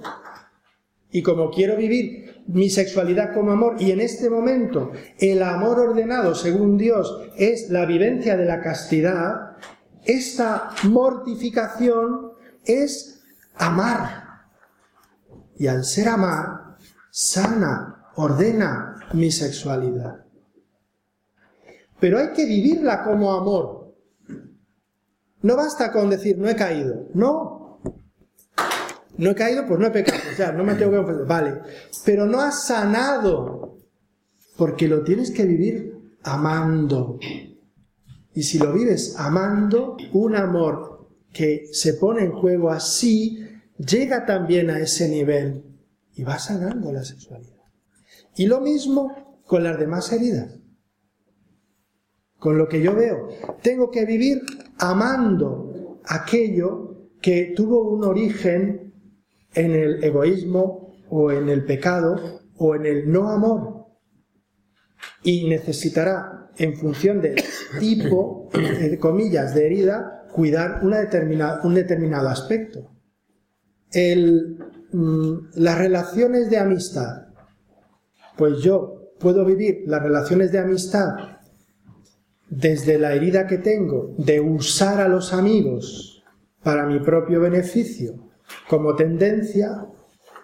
[1.10, 6.36] Y como quiero vivir mi sexualidad como amor, y en este momento el amor ordenado
[6.36, 9.58] según Dios es la vivencia de la castidad,
[10.04, 12.32] esta mortificación
[12.66, 13.24] es
[13.56, 14.24] amar.
[15.58, 16.78] Y al ser amar,
[17.10, 20.26] sana, ordena mi sexualidad.
[22.00, 23.96] Pero hay que vivirla como amor.
[25.42, 27.08] No basta con decir no he caído.
[27.14, 27.63] No.
[29.18, 30.20] No he caído, pues no he pecado.
[30.32, 31.26] O sea, no me tengo que ofender.
[31.26, 31.62] Vale.
[32.06, 33.78] Pero no has sanado.
[34.58, 37.20] Porque lo tienes que vivir amando.
[38.34, 43.46] Y si lo vives amando, un amor que se pone en juego así,
[43.78, 45.64] llega también a ese nivel
[46.16, 47.64] y va sanando la sexualidad.
[48.36, 50.60] Y lo mismo con las demás heridas.
[52.38, 53.30] Con lo que yo veo,
[53.62, 54.42] tengo que vivir
[54.78, 58.93] amando aquello que tuvo un origen
[59.54, 63.88] en el egoísmo o en el pecado o en el no amor.
[65.24, 67.42] Y necesitará, en función del
[67.80, 71.00] tipo, de comillas, de herida, cuidar una
[71.64, 72.92] un determinado aspecto.
[73.92, 74.58] El
[74.94, 77.30] Mm, las relaciones de amistad.
[78.38, 81.08] Pues yo puedo vivir las relaciones de amistad
[82.48, 86.24] desde la herida que tengo de usar a los amigos
[86.62, 88.30] para mi propio beneficio
[88.70, 89.88] como tendencia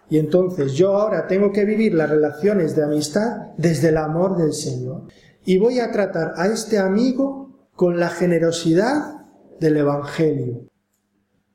[0.09, 4.53] y entonces yo ahora tengo que vivir las relaciones de amistad desde el amor del
[4.53, 5.03] Señor.
[5.45, 9.27] Y voy a tratar a este amigo con la generosidad
[9.59, 10.67] del Evangelio.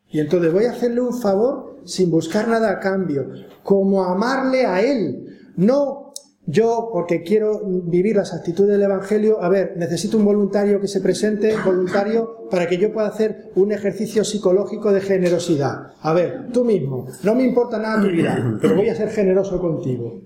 [0.09, 3.29] Y entonces voy a hacerle un favor sin buscar nada a cambio,
[3.62, 6.04] como amarle a Él, no
[6.46, 11.00] yo, porque quiero vivir las actitudes del Evangelio, a ver, necesito un voluntario que se
[11.00, 15.92] presente, voluntario, para que yo pueda hacer un ejercicio psicológico de generosidad.
[16.00, 19.59] A ver, tú mismo, no me importa nada tu vida, pero voy a ser generoso
[19.59, 20.20] contigo.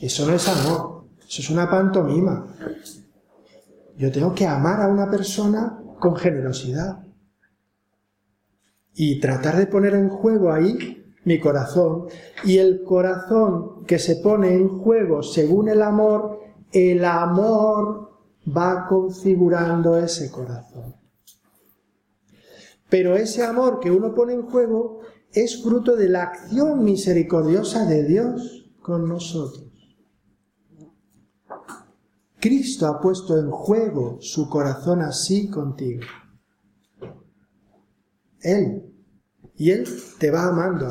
[0.00, 2.46] Eso no es amor, eso es una pantomima.
[3.96, 6.98] Yo tengo que amar a una persona con generosidad
[8.94, 12.06] y tratar de poner en juego ahí mi corazón.
[12.44, 16.40] Y el corazón que se pone en juego según el amor,
[16.72, 18.10] el amor
[18.46, 20.94] va configurando ese corazón.
[22.88, 25.00] Pero ese amor que uno pone en juego
[25.32, 29.64] es fruto de la acción misericordiosa de Dios con nosotros.
[32.38, 36.02] Cristo ha puesto en juego su corazón así contigo.
[38.42, 38.93] Él.
[39.56, 39.86] Y Él
[40.18, 40.90] te va amando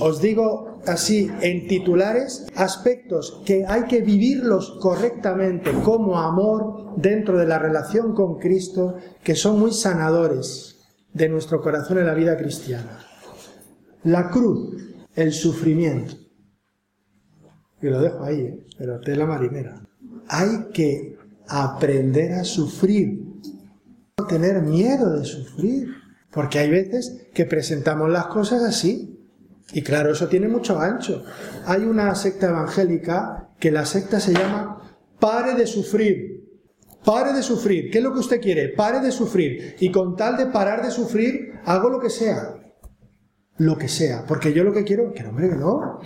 [0.00, 7.46] Os digo así, en titulares, aspectos que hay que vivirlos correctamente como amor dentro de
[7.46, 10.76] la relación con Cristo, que son muy sanadores
[11.12, 13.00] de nuestro corazón en la vida cristiana.
[14.04, 14.74] La cruz,
[15.14, 16.14] el sufrimiento.
[17.82, 18.66] Y lo dejo ahí, ¿eh?
[18.76, 19.82] pero la marinera.
[20.28, 21.16] Hay que
[21.48, 23.24] aprender a sufrir,
[24.18, 25.88] no tener miedo de sufrir.
[26.38, 29.28] Porque hay veces que presentamos las cosas así.
[29.72, 31.24] Y claro, eso tiene mucho ancho.
[31.66, 36.44] Hay una secta evangélica que la secta se llama Pare de sufrir.
[37.04, 37.90] Pare de sufrir.
[37.90, 38.68] ¿Qué es lo que usted quiere?
[38.68, 39.74] Pare de sufrir.
[39.80, 42.54] Y con tal de parar de sufrir, hago lo que sea.
[43.56, 45.98] lo que sea, porque yo lo que quiero, que no, hombre, no,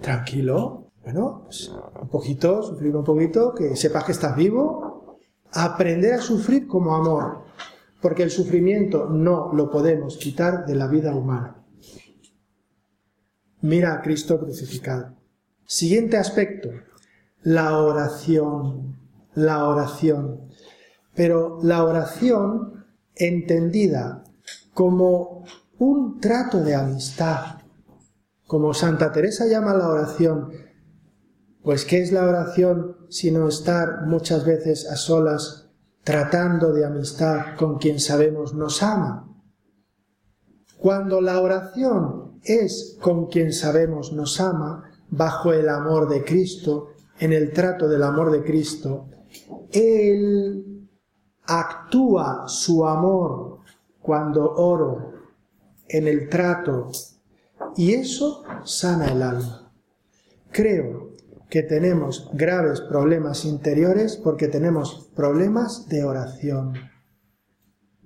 [0.00, 5.18] tranquilo, bueno, pues, un poquito, sufrir un poquito, que sepas que estás vivo,
[5.52, 7.42] aprender a sufrir como amor,
[8.02, 11.64] porque el sufrimiento no lo podemos quitar de la vida humana.
[13.60, 15.14] Mira a Cristo crucificado.
[15.64, 16.68] Siguiente aspecto,
[17.42, 18.98] la oración,
[19.34, 20.48] la oración.
[21.14, 22.84] Pero la oración
[23.14, 24.24] entendida
[24.74, 25.44] como
[25.78, 27.60] un trato de amistad,
[28.48, 30.50] como Santa Teresa llama la oración,
[31.62, 35.61] pues ¿qué es la oración sino estar muchas veces a solas
[36.04, 39.28] tratando de amistad con quien sabemos nos ama?
[40.78, 46.88] Cuando la oración es con quien sabemos nos ama, bajo el amor de Cristo,
[47.18, 49.06] en el trato del amor de Cristo,
[49.70, 50.88] Él
[51.44, 53.58] actúa su amor
[54.00, 55.12] cuando oro
[55.88, 56.90] en el trato
[57.76, 59.72] y eso sana el alma.
[60.50, 61.01] Creo
[61.52, 66.72] que tenemos graves problemas interiores porque tenemos problemas de oración.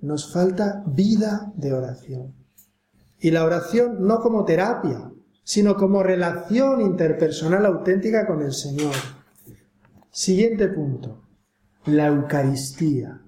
[0.01, 2.35] Nos falta vida de oración.
[3.21, 5.13] Y la oración no como terapia,
[5.45, 8.93] sino como relación interpersonal auténtica con el Señor.
[10.11, 11.23] Siguiente punto,
[11.85, 13.21] la Eucaristía.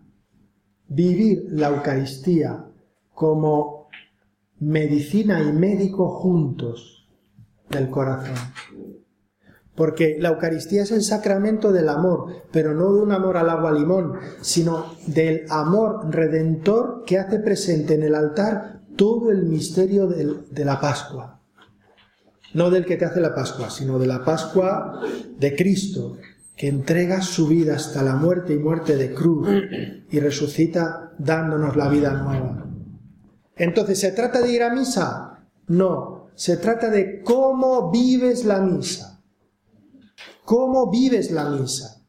[0.90, 2.66] Vivir la Eucaristía
[3.14, 3.88] como
[4.60, 7.08] medicina y médico juntos
[7.70, 8.36] del corazón.
[9.80, 13.72] Porque la Eucaristía es el sacramento del amor, pero no de un amor al agua
[13.72, 20.66] limón, sino del amor redentor que hace presente en el altar todo el misterio de
[20.66, 21.40] la Pascua.
[22.54, 25.00] No del que te hace la Pascua, sino de la Pascua
[25.38, 26.18] de Cristo,
[26.58, 29.48] que entrega su vida hasta la muerte y muerte de cruz
[30.12, 32.66] y resucita dándonos la vida nueva.
[33.56, 35.40] Entonces, ¿se trata de ir a misa?
[35.68, 39.09] No, se trata de cómo vives la misa.
[40.50, 42.02] ¿Cómo vives la misa?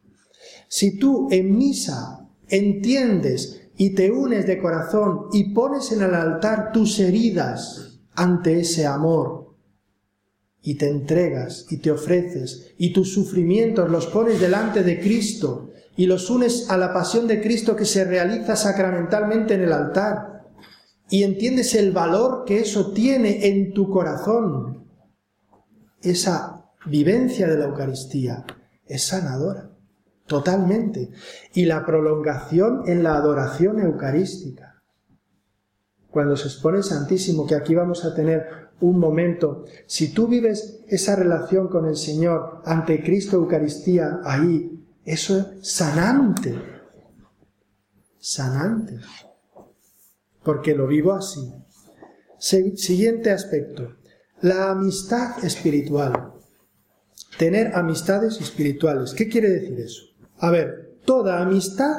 [0.67, 6.73] Si tú en misa entiendes y te unes de corazón y pones en el altar
[6.73, 9.57] tus heridas ante ese amor,
[10.63, 16.07] y te entregas y te ofreces y tus sufrimientos los pones delante de Cristo y
[16.07, 20.47] los unes a la pasión de Cristo que se realiza sacramentalmente en el altar
[21.11, 24.87] y entiendes el valor que eso tiene en tu corazón,
[26.03, 28.45] esa vivencia de la Eucaristía
[28.87, 29.71] es sanadora,
[30.27, 31.11] totalmente.
[31.55, 34.83] Y la prolongación en la adoración eucarística.
[36.11, 41.15] Cuando se expone Santísimo, que aquí vamos a tener un momento, si tú vives esa
[41.15, 46.59] relación con el Señor ante Cristo Eucaristía ahí, eso es sanante,
[48.19, 48.99] sanante,
[50.43, 51.53] porque lo vivo así.
[52.39, 53.97] Siguiente aspecto,
[54.41, 56.40] la amistad espiritual.
[57.41, 59.15] Tener amistades espirituales.
[59.15, 60.03] ¿Qué quiere decir eso?
[60.41, 61.97] A ver, toda amistad,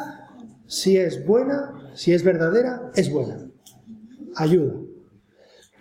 [0.67, 3.49] si es buena, si es verdadera, es buena.
[4.35, 4.73] Ayuda.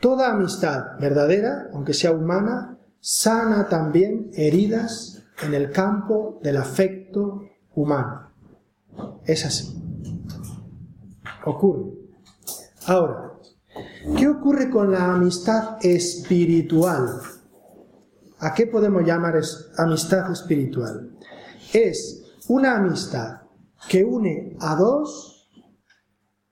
[0.00, 7.42] Toda amistad verdadera, aunque sea humana, sana también heridas en el campo del afecto
[7.74, 8.30] humano.
[9.26, 9.78] Es así.
[11.44, 11.98] Ocurre.
[12.86, 13.34] Ahora,
[14.16, 17.20] ¿qué ocurre con la amistad espiritual?
[18.41, 19.41] ¿A qué podemos llamar
[19.76, 21.16] amistad espiritual?
[21.72, 23.43] Es una amistad
[23.88, 25.49] que une a dos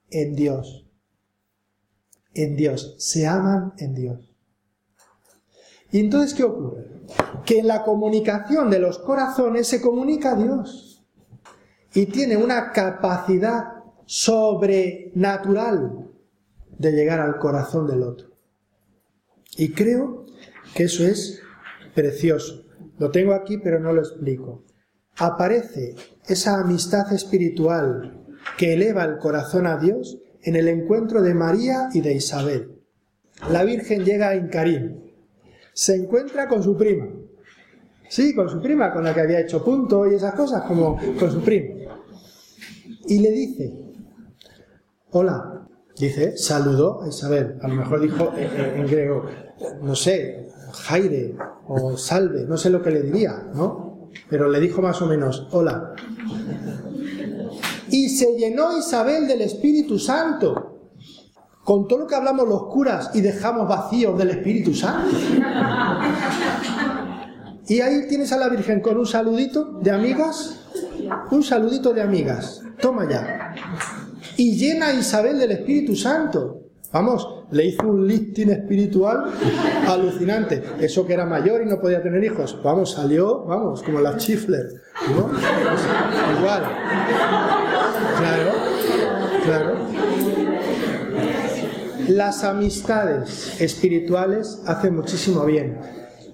[0.09, 0.89] en Dios
[2.33, 4.33] en Dios, se aman en Dios.
[5.91, 6.85] ¿Y entonces qué ocurre?
[7.45, 11.03] Que en la comunicación de los corazones se comunica a Dios
[11.93, 16.07] y tiene una capacidad sobrenatural
[16.77, 18.29] de llegar al corazón del otro.
[19.57, 20.27] Y creo
[20.75, 21.41] que eso es
[21.93, 22.65] precioso.
[22.97, 24.65] Lo tengo aquí pero no lo explico.
[25.17, 25.95] Aparece
[26.27, 28.25] esa amistad espiritual
[28.57, 32.79] que eleva el corazón a Dios en el encuentro de María y de Isabel.
[33.51, 35.13] La Virgen llega a Incarín,
[35.73, 37.07] se encuentra con su prima,
[38.09, 41.31] sí, con su prima, con la que había hecho punto y esas cosas, como con
[41.31, 41.75] su prima,
[43.07, 43.73] y le dice,
[45.11, 45.67] hola,
[45.97, 49.25] dice, saludó a Isabel, a lo mejor dijo en, griego,
[49.81, 51.35] no sé, Jaire
[51.67, 54.09] o salve, no sé lo que le diría, ¿no?
[54.29, 55.93] Pero le dijo más o menos, hola.
[57.89, 60.75] Y se llenó Isabel del Espíritu Santo.
[61.63, 65.15] Con todo lo que hablamos los curas y dejamos vacíos del Espíritu Santo.
[67.67, 70.61] Y ahí tienes a la Virgen con un saludito de amigas.
[71.29, 72.63] Un saludito de amigas.
[72.81, 73.53] Toma ya.
[74.37, 76.61] Y llena a Isabel del Espíritu Santo.
[76.91, 79.25] Vamos, le hizo un lifting espiritual
[79.87, 80.63] alucinante.
[80.79, 82.59] Eso que era mayor y no podía tener hijos.
[82.63, 84.67] Vamos, salió, vamos, como la Chifler.
[85.09, 85.29] ¿no?
[86.39, 86.63] Igual.
[88.17, 88.51] Claro,
[89.43, 89.75] claro.
[92.09, 95.77] Las amistades espirituales hacen muchísimo bien.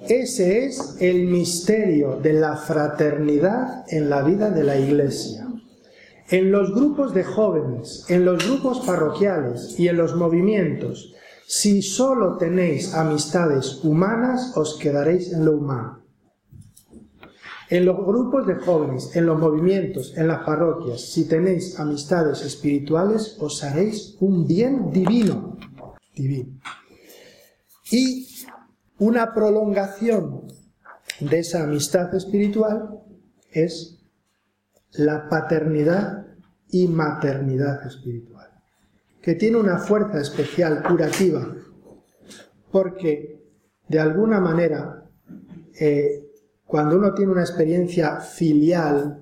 [0.07, 5.44] Ese es el misterio de la fraternidad en la vida de la iglesia.
[6.29, 11.13] En los grupos de jóvenes, en los grupos parroquiales y en los movimientos,
[11.47, 16.03] si solo tenéis amistades humanas, os quedaréis en lo humano.
[17.69, 23.37] En los grupos de jóvenes, en los movimientos, en las parroquias, si tenéis amistades espirituales,
[23.39, 25.57] os haréis un bien divino.
[26.15, 26.59] Divino.
[27.91, 28.27] Y
[28.97, 30.47] una prolongación
[31.19, 32.99] de esa amistad espiritual
[33.51, 33.94] es
[34.97, 36.25] la paternidad
[36.69, 38.49] y maternidad espiritual,
[39.21, 41.53] que tiene una fuerza especial curativa,
[42.71, 43.41] porque
[43.87, 45.05] de alguna manera,
[45.79, 46.25] eh,
[46.65, 49.21] cuando uno tiene una experiencia filial,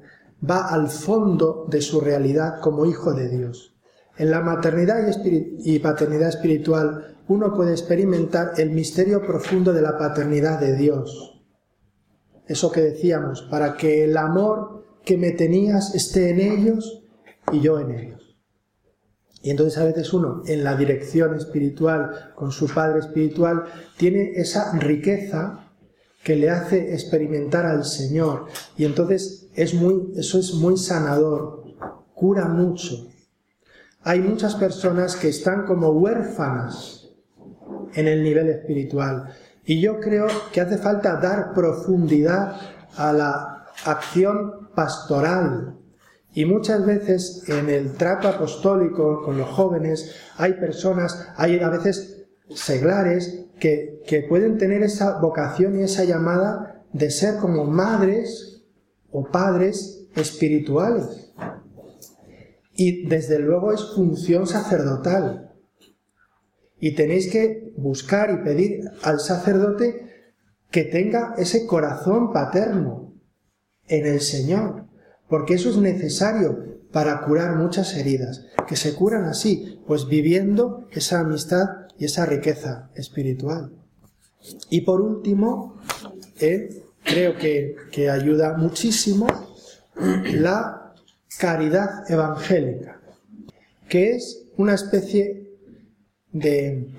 [0.50, 3.76] va al fondo de su realidad como hijo de Dios.
[4.18, 9.98] En la maternidad y, y paternidad espiritual uno puede experimentar el misterio profundo de la
[9.98, 11.42] paternidad de Dios.
[12.46, 17.04] Eso que decíamos, para que el amor que me tenías esté en ellos
[17.52, 18.38] y yo en ellos.
[19.42, 23.66] Y entonces a veces uno, en la dirección espiritual, con su Padre espiritual,
[23.98, 25.70] tiene esa riqueza
[26.24, 28.46] que le hace experimentar al Señor.
[28.78, 31.66] Y entonces es muy, eso es muy sanador,
[32.16, 33.06] cura mucho.
[34.04, 37.10] Hay muchas personas que están como huérfanas
[37.96, 39.30] en el nivel espiritual.
[39.66, 42.56] Y yo creo que hace falta dar profundidad
[42.96, 45.78] a la acción pastoral.
[46.34, 52.26] Y muchas veces en el trato apostólico con los jóvenes hay personas, hay a veces
[52.50, 58.64] seglares que, que pueden tener esa vocación y esa llamada de ser como madres
[59.12, 61.34] o padres espirituales.
[62.76, 65.52] Y desde luego es función sacerdotal.
[66.80, 70.04] Y tenéis que buscar y pedir al sacerdote
[70.72, 73.03] que tenga ese corazón paterno,
[73.88, 74.86] en el Señor,
[75.28, 81.22] porque eso es necesario para curar muchas heridas, que se curan así, pues viviendo esa
[81.22, 83.72] amistad y esa riqueza espiritual.
[84.70, 85.80] Y por último,
[86.40, 89.28] eh, creo que, que ayuda muchísimo
[90.34, 90.94] la
[91.40, 93.02] caridad evangélica,
[93.90, 95.44] que es una especie
[96.32, 96.94] de,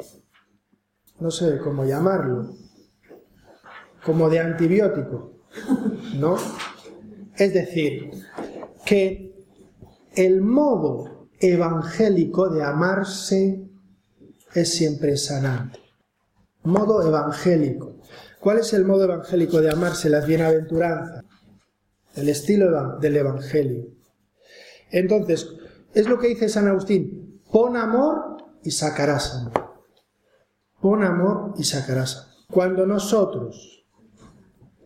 [1.20, 2.56] no sé cómo llamarlo,
[4.04, 5.32] como de antibiótico,
[6.16, 6.36] ¿no?
[7.36, 8.10] Es decir,
[8.84, 9.34] que
[10.14, 13.68] el modo evangélico de amarse
[14.54, 15.80] es siempre sanante.
[16.62, 17.96] Modo evangélico.
[18.40, 20.08] ¿Cuál es el modo evangélico de amarse?
[20.08, 21.24] Las bienaventuranzas.
[22.14, 23.88] El estilo del evangelio.
[24.90, 25.48] Entonces,
[25.92, 27.42] es lo que dice San Agustín.
[27.50, 29.74] Pon amor y sacarás amor.
[30.80, 32.34] Pon amor y sacarás amor.
[32.50, 33.84] Cuando nosotros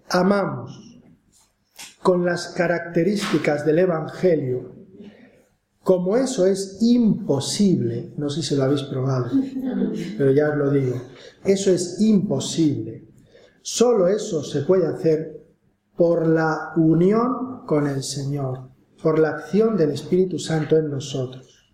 [0.09, 0.88] amamos
[2.03, 4.79] con las características del Evangelio,
[5.83, 9.31] como eso es imposible, no sé si lo habéis probado,
[10.19, 11.01] pero ya os lo digo,
[11.45, 13.09] eso es imposible.
[13.63, 15.47] Solo eso se puede hacer
[15.97, 18.69] por la unión con el Señor,
[19.03, 21.73] por la acción del Espíritu Santo en nosotros.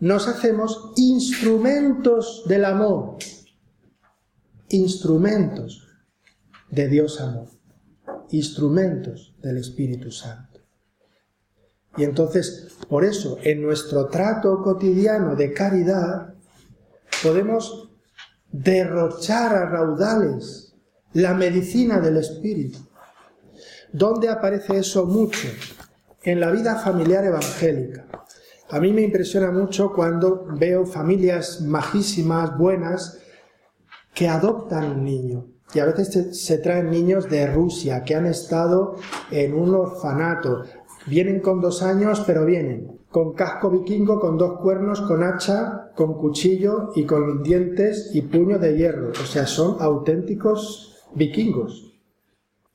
[0.00, 3.18] Nos hacemos instrumentos del amor,
[4.70, 5.86] instrumentos
[6.70, 7.51] de Dios amor
[8.30, 10.60] instrumentos del Espíritu Santo.
[11.96, 16.34] Y entonces, por eso, en nuestro trato cotidiano de caridad,
[17.22, 17.90] podemos
[18.50, 20.74] derrochar a raudales
[21.12, 22.78] la medicina del Espíritu.
[23.92, 25.48] ¿Dónde aparece eso mucho?
[26.22, 28.06] En la vida familiar evangélica.
[28.70, 33.18] A mí me impresiona mucho cuando veo familias majísimas, buenas,
[34.14, 38.96] que adoptan un niño y a veces se, traen niños de Rusia que han estado
[39.30, 40.64] en un orfanato.
[41.06, 46.14] Vienen con dos años, pero vienen con casco vikingo, con dos cuernos, con hacha, con
[46.14, 49.10] cuchillo y con dientes y puño de hierro.
[49.10, 51.92] O sea, son auténticos vikingos.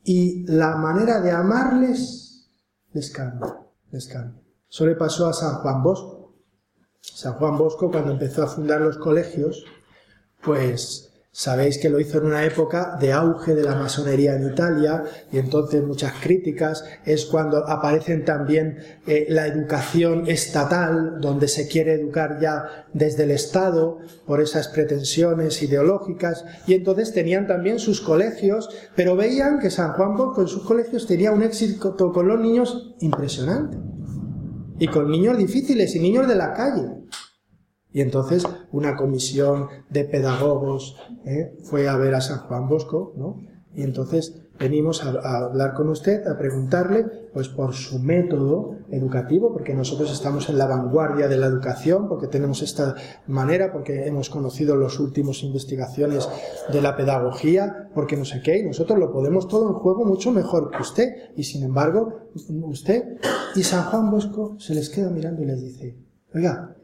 [0.04, 2.50] Y la manera de amarles
[2.93, 3.58] les cambia,
[3.91, 4.41] les cambia.
[4.70, 6.34] Eso le pasó a San Juan Bosco.
[7.02, 9.66] San Juan Bosco, cuando empezó a fundar los colegios,
[10.43, 11.07] pues
[11.40, 15.38] Sabéis que lo hizo en una época de auge de la masonería en Italia y
[15.38, 16.84] entonces muchas críticas.
[17.06, 23.30] Es cuando aparecen también eh, la educación estatal, donde se quiere educar ya desde el
[23.30, 26.44] Estado por esas pretensiones ideológicas.
[26.66, 31.06] Y entonces tenían también sus colegios, pero veían que San Juan Bosco en sus colegios
[31.06, 33.78] tenía un éxito con los niños impresionante.
[34.80, 36.98] Y con niños difíciles y niños de la calle.
[37.98, 41.58] Y entonces una comisión de pedagogos ¿eh?
[41.64, 43.41] fue a ver a San Juan Bosco, ¿no?
[43.74, 49.74] Y entonces venimos a, hablar con usted, a preguntarle, pues por su método educativo, porque
[49.74, 52.93] nosotros estamos en la vanguardia de la educación, porque tenemos esta
[53.26, 56.30] manera, porque hemos conocido las últimas investigaciones
[56.72, 60.32] de la pedagogía, porque no sé qué, y nosotros lo podemos todo en juego mucho
[60.32, 62.30] mejor que usted, y sin embargo,
[62.62, 63.18] usted
[63.56, 65.98] y San Juan Bosco se les queda mirando y les dice,
[66.36, 66.77] oiga,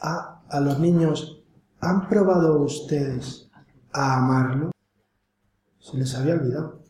[0.00, 1.42] a, los niños,
[1.80, 3.50] ¿han probado ustedes
[3.92, 4.70] a amarlo?
[5.78, 6.80] Se les había olvidado.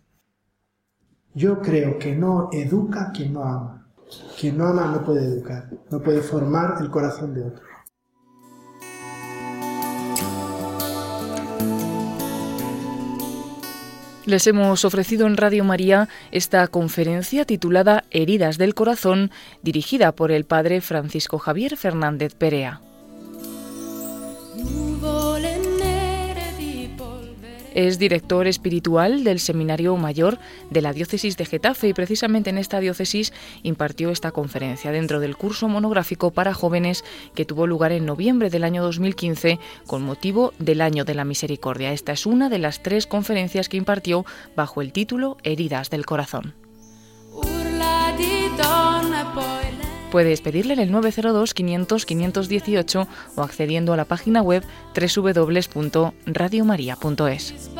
[1.34, 3.86] Yo creo que no educa quien no ama.
[4.38, 7.62] Quien no ama no puede educar, no puede formar el corazón de otro.
[14.26, 19.30] Les hemos ofrecido en Radio María esta conferencia titulada Heridas del Corazón,
[19.62, 22.80] dirigida por el padre Francisco Javier Fernández Perea.
[27.74, 30.38] Es director espiritual del Seminario Mayor
[30.70, 35.36] de la Diócesis de Getafe y precisamente en esta diócesis impartió esta conferencia dentro del
[35.36, 37.04] curso monográfico para jóvenes
[37.34, 41.92] que tuvo lugar en noviembre del año 2015 con motivo del Año de la Misericordia.
[41.92, 44.24] Esta es una de las tres conferencias que impartió
[44.56, 46.54] bajo el título Heridas del Corazón.
[50.11, 53.06] Puedes pedirle en el 902 500 518
[53.36, 57.70] o accediendo a la página web www.radiomaria.es.